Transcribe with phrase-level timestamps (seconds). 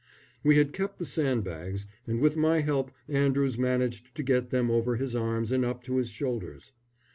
[0.43, 4.95] We had kept the sandbags, and with my help Andrews managed to get them over
[4.95, 6.71] his arms and up to his shoulders.